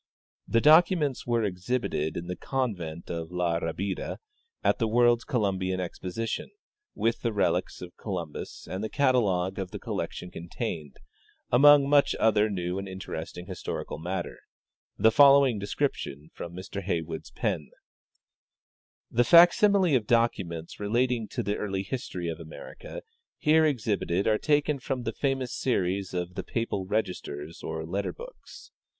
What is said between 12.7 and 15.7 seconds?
and interesting historical matter, the following